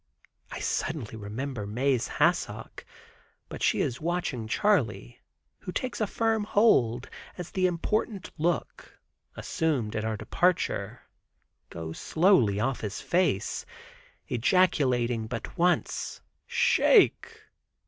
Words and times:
I 0.49 0.59
suddenly 0.59 1.15
remember 1.15 1.67
Mae's 1.67 2.07
hassock, 2.07 2.85
but 3.49 3.61
she 3.61 3.81
is 3.81 4.01
watching 4.01 4.47
Charley, 4.47 5.19
who 5.59 5.71
takes 5.71 6.01
a 6.01 6.07
firm 6.07 6.43
hold, 6.43 7.07
as 7.37 7.51
the 7.51 7.67
important 7.67 8.31
look, 8.35 8.97
assumed 9.35 9.95
at 9.95 10.03
our 10.03 10.17
departure, 10.17 11.01
goes 11.69 11.99
slowly 11.99 12.59
off 12.59 12.81
his 12.81 12.99
face, 12.99 13.63
ejaculating 14.27 15.27
but 15.27 15.55
once 15.55 16.21
"Shake." 16.47 17.39